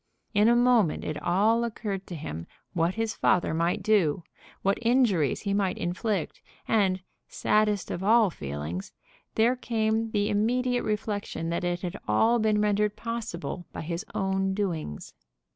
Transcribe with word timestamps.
In 0.33 0.47
a 0.47 0.55
moment 0.55 1.03
it 1.03 1.21
all 1.21 1.63
occurred 1.63 2.07
to 2.07 2.15
him 2.15 2.47
what 2.73 2.95
his 2.95 3.13
father 3.13 3.53
might 3.53 3.83
do, 3.83 4.23
what 4.63 4.79
injuries 4.81 5.41
he 5.41 5.53
might 5.53 5.77
inflict; 5.77 6.41
and, 6.67 7.01
saddest 7.27 7.91
of 7.91 8.03
all 8.03 8.31
feelings, 8.31 8.93
there 9.35 9.55
came 9.55 10.09
the 10.09 10.27
immediate 10.29 10.81
reflection 10.81 11.49
that 11.49 11.63
it 11.63 11.81
had 11.83 11.97
all 12.07 12.39
been 12.39 12.59
rendered 12.61 12.95
possible 12.95 13.67
by 13.71 13.81
his 13.81 14.03
own 14.15 14.55
doings. 14.55 15.13